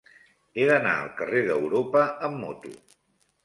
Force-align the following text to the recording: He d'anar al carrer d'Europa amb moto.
He 0.59 0.65
d'anar 0.71 0.93
al 1.03 1.11
carrer 1.21 1.45
d'Europa 1.49 2.05
amb 2.31 2.43
moto. 2.47 2.77